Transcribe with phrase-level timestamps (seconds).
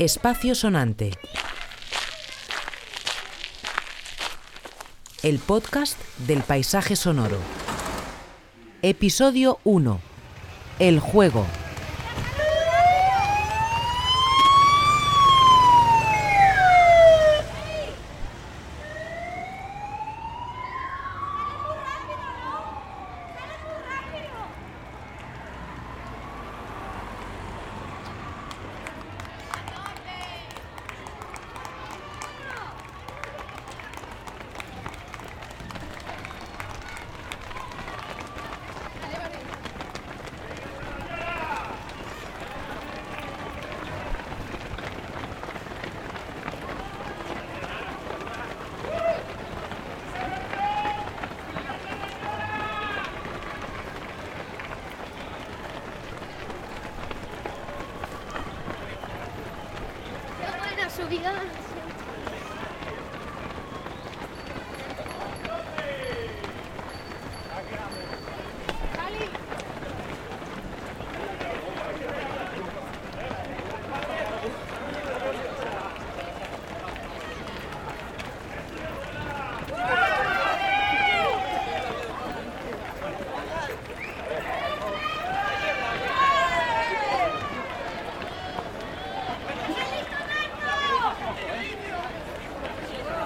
[0.00, 1.10] Espacio Sonante.
[5.22, 7.36] El podcast del paisaje sonoro.
[8.80, 10.00] Episodio 1.
[10.78, 11.44] El juego.
[61.10, 61.59] 平安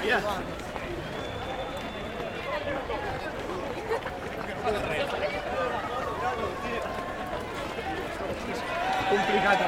[0.05, 0.20] Yeah.
[9.08, 9.61] Complicat.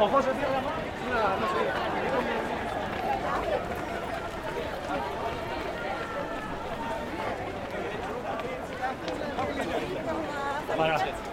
[0.00, 0.70] Ojo, se tira la mà.
[1.08, 1.88] No, no sé.
[10.76, 11.27] Vale, gracias.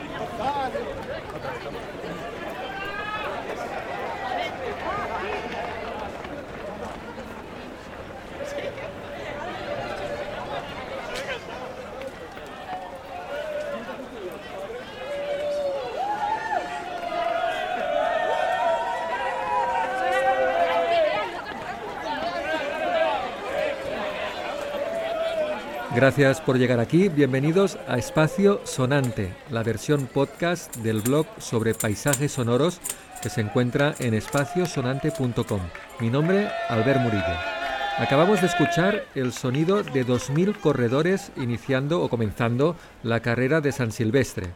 [26.45, 27.07] Por llegar aquí.
[27.07, 32.81] Bienvenidos a Espacio Sonante, la versión podcast del blog sobre paisajes sonoros
[33.21, 35.61] que se encuentra en espaciosonante.com.
[36.01, 37.23] Mi nombre, Albert Murillo.
[37.97, 43.93] Acabamos de escuchar el sonido de 2.000 corredores iniciando o comenzando la carrera de San
[43.93, 44.47] Silvestre.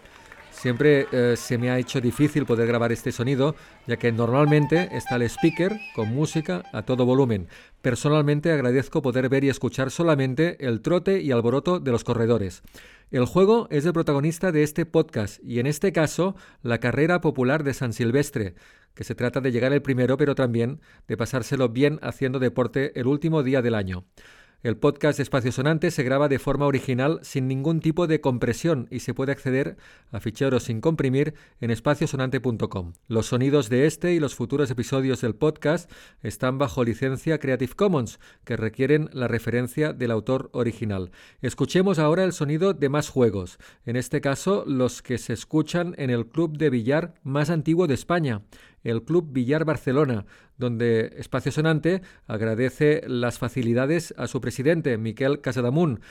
[0.51, 3.55] Siempre eh, se me ha hecho difícil poder grabar este sonido,
[3.87, 7.47] ya que normalmente está el speaker con música a todo volumen.
[7.81, 12.61] Personalmente agradezco poder ver y escuchar solamente el trote y alboroto de los corredores.
[13.11, 17.63] El juego es el protagonista de este podcast y en este caso la carrera popular
[17.63, 18.55] de San Silvestre,
[18.93, 23.07] que se trata de llegar el primero pero también de pasárselo bien haciendo deporte el
[23.07, 24.05] último día del año.
[24.61, 28.99] El podcast Espacio Sonante se graba de forma original sin ningún tipo de compresión y
[28.99, 29.77] se puede acceder
[30.11, 32.91] a ficheros sin comprimir en espaciosonante.com.
[33.07, 35.89] Los sonidos de este y los futuros episodios del podcast
[36.23, 41.11] están bajo licencia Creative Commons, que requieren la referencia del autor original.
[41.41, 46.09] Escuchemos ahora el sonido de más juegos, en este caso los que se escuchan en
[46.09, 48.41] el club de billar más antiguo de España,
[48.83, 50.25] el Club Villar Barcelona,
[50.57, 56.01] donde Espacio Sonante agradece las facilidades a su presidente, Miquel Casadamunt,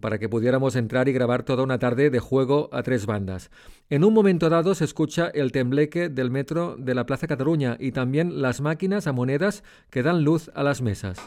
[0.00, 3.50] para que pudiéramos entrar y grabar toda una tarde de juego a tres bandas.
[3.90, 7.92] En un momento dado se escucha el tembleque del metro de la Plaza Cataluña y
[7.92, 11.18] también las máquinas a monedas que dan luz a las mesas.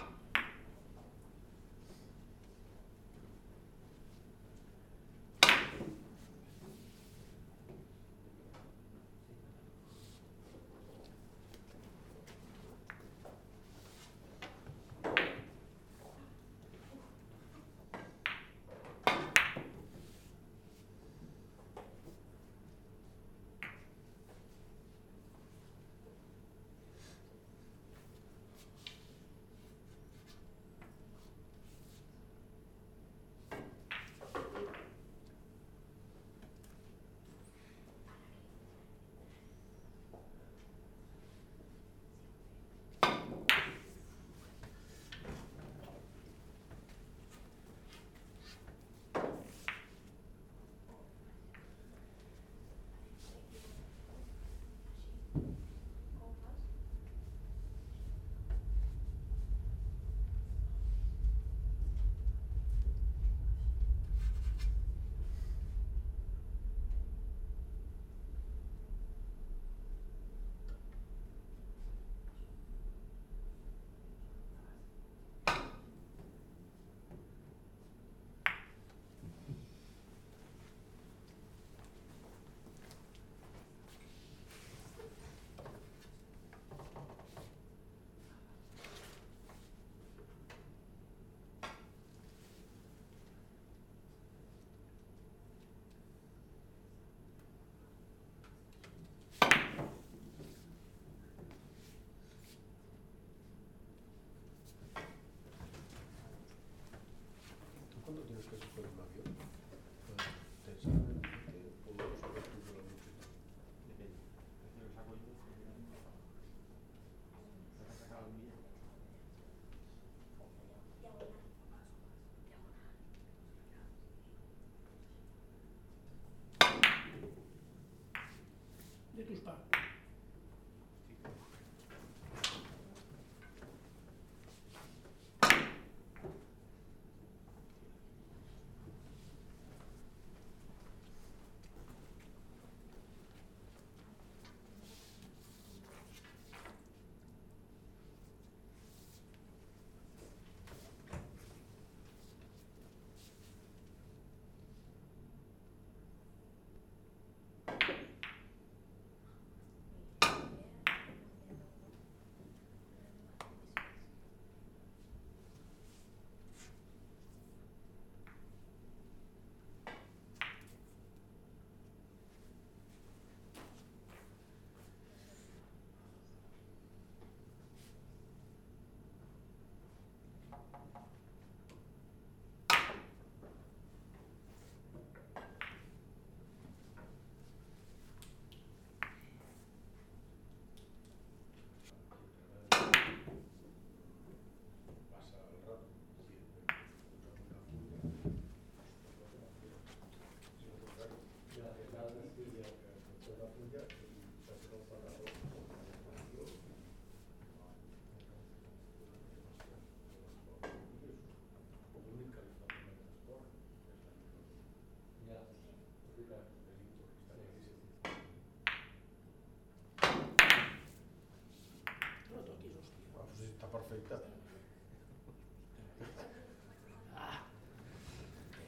[223.90, 224.38] Perfecte.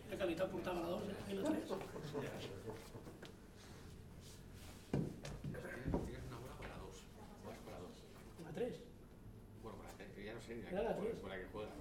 [0.09, 1.15] La qualitat portava la 2, eh?
[1.31, 1.67] I la 3.
[6.01, 7.03] ¿Tienes una bola con la 2?
[7.45, 7.91] Vas con la 2.
[8.43, 8.81] La 3.
[9.63, 11.15] Bueno, con la 3, ya no sé ni la, la que, tres.
[11.21, 11.80] con la que juega.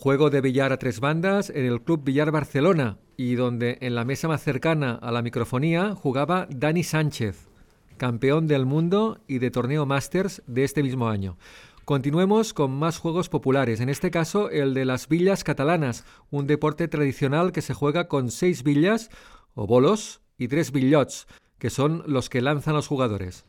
[0.00, 4.04] Juego de billar a tres bandas en el Club Billar Barcelona y donde en la
[4.04, 7.48] mesa más cercana a la microfonía jugaba Dani Sánchez,
[7.96, 11.36] campeón del mundo y de torneo Masters de este mismo año.
[11.84, 16.86] Continuemos con más juegos populares, en este caso el de las billas catalanas, un deporte
[16.86, 19.10] tradicional que se juega con seis billas
[19.54, 21.26] o bolos y tres billots,
[21.58, 23.44] que son los que lanzan los jugadores.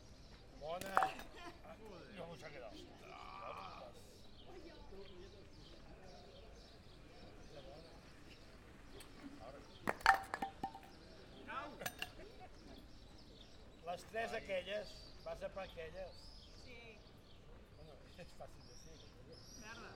[13.99, 14.87] Les tres aquelles,
[15.25, 16.13] vas a per aquelles.
[16.63, 16.77] Sí.
[17.75, 17.91] Bueno,
[18.21, 18.95] és fàcil de ser.
[19.59, 19.91] Merda.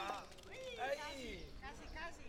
[0.00, 0.22] Ah.
[1.10, 1.44] Ai!
[1.60, 2.24] Casi, casi.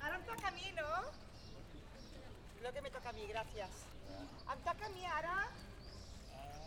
[0.00, 0.86] Ahora em toca a mi, no?
[2.62, 2.72] Lo
[3.26, 5.48] que me toca a mi, ara?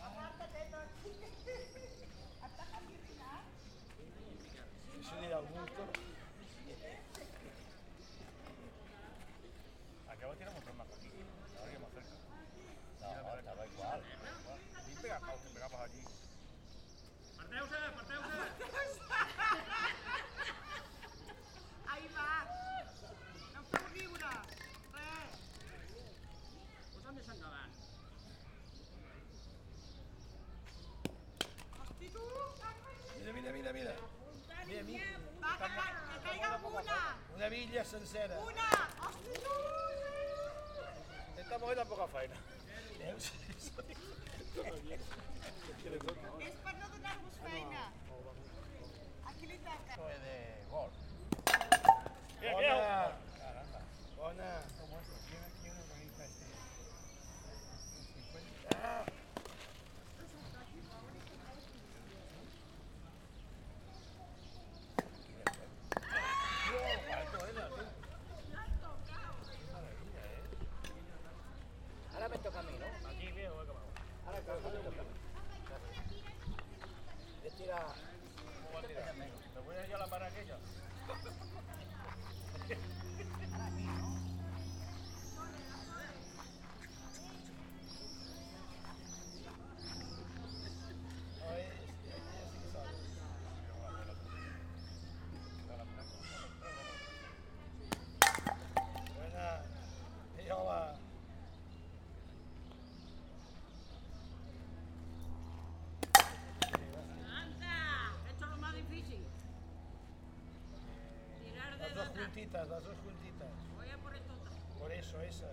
[0.03, 0.93] Aparta-te, doncs.
[2.43, 3.45] Em toca a mi, Ricard?
[4.99, 5.83] Eso del bulto.
[10.09, 11.09] Acabo de tirar mucho más aquí.
[11.57, 12.09] Ahora que más cerca.
[12.99, 13.99] No, estaba igual.
[15.53, 16.03] Pegamos allí.
[37.47, 38.37] Villas senceres.
[38.43, 38.89] Una!
[39.07, 39.55] Ostres, no!
[41.41, 42.35] Esta mujer tampoco feina.
[43.09, 43.31] És
[46.63, 47.83] per no donar-vos feina.
[49.23, 49.95] A qui li toca?
[50.25, 50.35] de
[50.69, 50.91] gol.
[52.41, 53.11] Bona.
[54.17, 54.51] Bona.
[58.75, 59.05] Ah.
[72.13, 73.09] Ahora me toca a mí, ¿no?
[73.09, 73.55] Aquí viejo,
[74.25, 75.03] Ahora claro, me toca.
[77.43, 77.77] Le tira.
[77.77, 77.78] ¿Cómo va a tirar?
[79.55, 80.57] ¿Me voy a ir a la para aquella?
[99.15, 99.61] Buena.
[100.45, 100.95] Y ahora.
[108.29, 109.25] Esto es lo más difícil.
[111.43, 112.25] Tirar de Las dos atrás.
[112.25, 113.49] juntitas, las dos juntitas.
[113.75, 114.33] Voy a por esto.
[114.79, 115.51] Por eso, esa.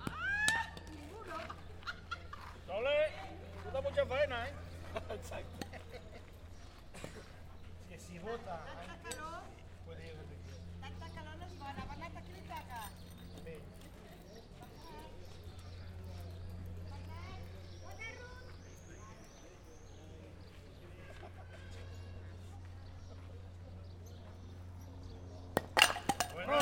[0.00, 0.74] ¡Ah!
[0.90, 1.36] Ninguno.
[2.66, 2.98] ¡Sole!
[3.62, 4.52] Tú da mucha faena, ¿eh?
[5.14, 5.66] Exacto.
[7.88, 9.42] Si, si vota Tanta antes, calor,
[9.86, 10.58] puede ir donde quiera.
[10.80, 11.84] tanta calor no és bona.
[11.90, 12.80] Bernat, a qui li toca?
[13.44, 13.54] Sí.
[26.34, 26.54] Buena,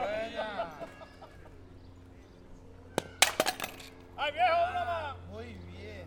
[0.00, 0.70] buena.
[4.16, 5.16] ¡Ay, viejo, una más!
[5.30, 6.06] Muy bien.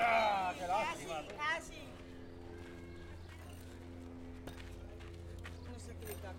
[0.00, 1.22] ¡Ah, qué lástima!
[1.22, 1.88] Quasi, quasi.
[5.66, 5.78] No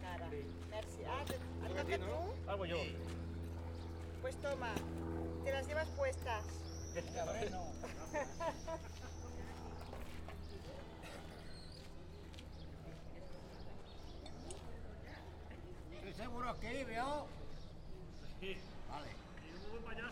[0.01, 0.65] sé qui li toca ara.
[0.71, 1.01] Merci.
[1.07, 2.49] Ah, te- et toca a tu?
[2.51, 2.79] Algo yo.
[4.21, 4.73] Pues toma,
[5.43, 6.43] te las llevas puestas.
[15.95, 17.27] ¿Estoy seguro que veo?
[18.89, 19.07] Vale.
[19.83, 20.11] Buena.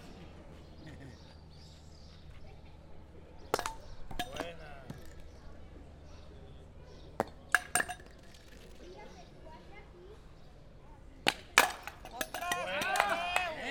[12.11, 12.49] ¡Ostres!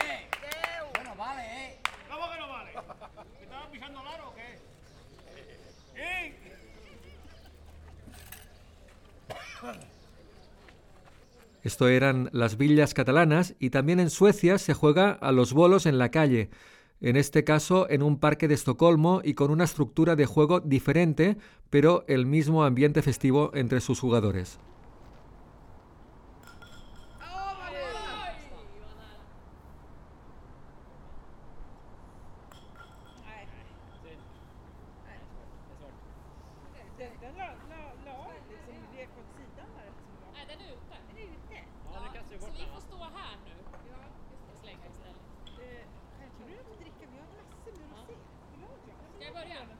[0.02, 0.26] ¡Eh!
[0.42, 0.86] Déu!
[0.94, 1.78] Bueno, vale, ¿eh?
[2.10, 2.72] ¿Cómo que no vale?
[3.38, 4.58] ¿Me estaba pisando largo o qué?
[5.94, 6.34] ¿Sí?
[11.68, 15.98] Esto eran las villas catalanas y también en Suecia se juega a los bolos en
[15.98, 16.48] la calle,
[17.02, 21.36] en este caso en un parque de Estocolmo y con una estructura de juego diferente,
[21.68, 24.58] pero el mismo ambiente festivo entre sus jugadores.
[40.38, 40.96] Nej, den är ute.
[41.08, 41.54] Den är ute?
[41.92, 43.54] Ja, så vi får stå här nu
[44.50, 45.16] och slänga istället.
[49.16, 49.77] Ska jag börja?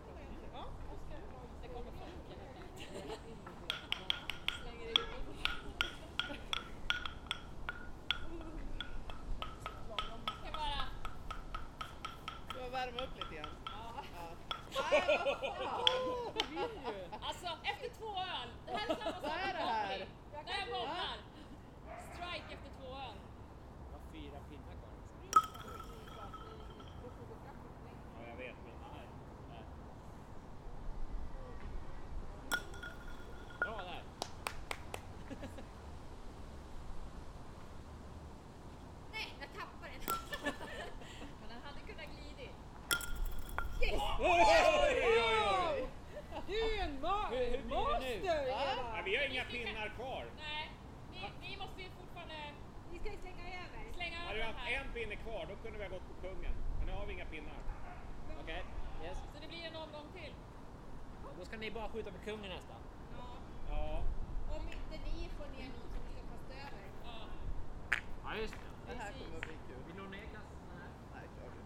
[62.69, 62.81] Nästan.
[63.71, 64.02] Ja.
[64.57, 66.85] Om inte ni får ner någon som ska kasta över.
[67.04, 67.19] Ja.
[68.25, 68.93] Ja, just det.
[68.93, 69.76] Det här kommer att bli kul.
[69.87, 70.91] Vill ha ner kassan här?
[71.15, 71.61] Nej, kör du.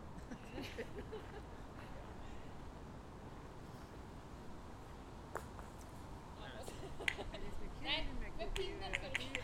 [7.82, 9.41] Nej, med pinnen ska du...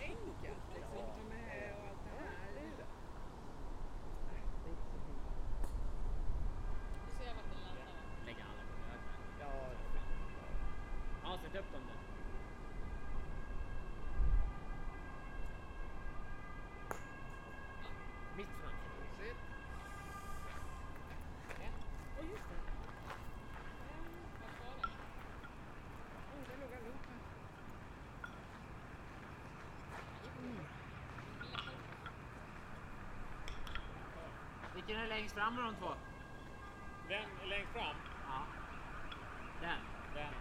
[34.88, 35.94] Vilken är längst fram av de två?
[37.08, 37.96] Vem är längst fram?
[38.26, 38.46] Ja.
[39.60, 39.78] Den.
[40.14, 40.34] Den.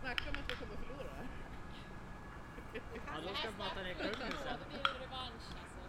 [0.00, 1.10] Snacka om att vi kommer att förlora.
[3.06, 4.58] Ja, då ska bara ta ner kursen sen.
[4.60, 5.79] Då blir revansch alltså.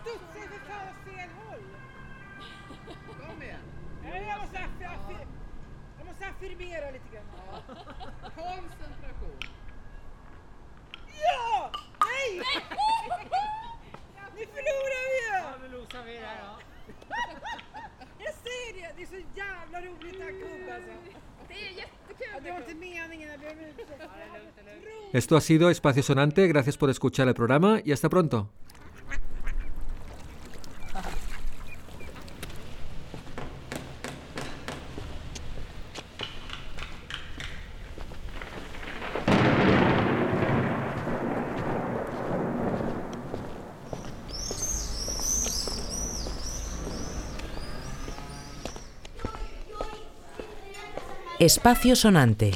[0.00, 1.64] Studsar för fan åt fel håll.
[3.26, 3.60] Kom igen.
[4.02, 4.58] Nej, Jag måste,
[5.98, 7.24] jag måste affirmera lite grann.
[7.36, 7.74] Ja.
[8.34, 9.40] Koncentration.
[11.24, 11.72] Ja!
[12.00, 12.42] Nej!
[14.36, 15.36] Nu förlorar vi ju!
[15.44, 16.60] Ja, men losar vi där då.
[18.18, 20.90] Jag säger det, det är så jävla roligt det här kubb alltså.
[21.48, 23.90] Det är jättekul Ja, det var inte meningen, jag ber om ursäkt.
[23.98, 25.14] Ja, det är lugnt, det är lugnt.
[25.14, 28.46] Esto ha sido Espacio Sonante, gracias por escuchar el programa y hasta pronto.
[51.52, 52.52] Espacio Sonante.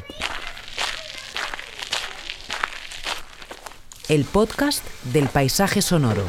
[4.07, 6.23] El podcast del paisaje sonoro.